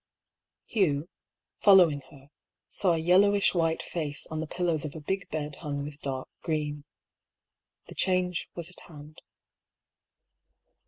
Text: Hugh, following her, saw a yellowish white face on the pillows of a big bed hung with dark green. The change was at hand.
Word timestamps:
Hugh, 0.65 1.09
following 1.59 2.01
her, 2.09 2.31
saw 2.71 2.93
a 2.93 2.97
yellowish 2.97 3.53
white 3.53 3.83
face 3.83 4.25
on 4.31 4.39
the 4.39 4.47
pillows 4.47 4.83
of 4.83 4.95
a 4.95 4.99
big 4.99 5.29
bed 5.29 5.57
hung 5.57 5.83
with 5.83 6.01
dark 6.01 6.27
green. 6.41 6.85
The 7.85 7.93
change 7.93 8.49
was 8.55 8.71
at 8.71 8.79
hand. 8.87 9.21